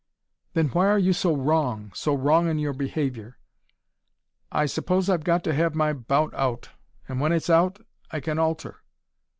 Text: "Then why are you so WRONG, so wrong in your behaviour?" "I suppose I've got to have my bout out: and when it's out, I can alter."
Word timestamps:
"Then 0.53 0.69
why 0.69 0.87
are 0.87 0.97
you 0.97 1.13
so 1.13 1.35
WRONG, 1.37 1.91
so 1.93 2.15
wrong 2.15 2.49
in 2.49 2.57
your 2.57 2.73
behaviour?" 2.73 3.37
"I 4.51 4.65
suppose 4.65 5.11
I've 5.11 5.23
got 5.23 5.43
to 5.43 5.53
have 5.53 5.75
my 5.75 5.93
bout 5.93 6.33
out: 6.33 6.69
and 7.07 7.19
when 7.21 7.31
it's 7.31 7.51
out, 7.51 7.85
I 8.09 8.19
can 8.19 8.39
alter." 8.39 8.77